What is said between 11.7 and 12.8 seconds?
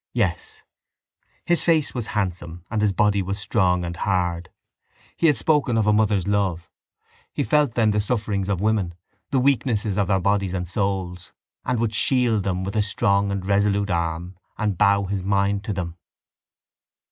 would shield them with